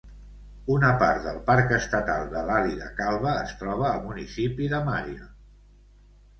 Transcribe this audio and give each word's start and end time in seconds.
Una 0.75 0.87
part 1.03 1.21
del 1.25 1.37
Parc 1.49 1.73
Estatal 1.77 2.25
de 2.33 2.43
l'Àliga 2.49 2.89
Calba 3.03 3.37
es 3.45 3.55
troba 3.63 3.87
al 3.93 4.03
municipi 4.09 4.75
de 4.75 4.85
Marion. 4.93 5.33